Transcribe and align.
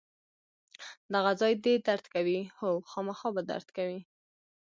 دغه 1.13 1.31
ځای 1.41 1.53
دې 1.63 1.75
درد 1.87 2.05
کوي؟ 2.13 2.39
هو، 2.57 2.71
خامخا 2.89 3.29
به 3.35 3.41
درد 3.51 3.67
کوي. 3.77 3.99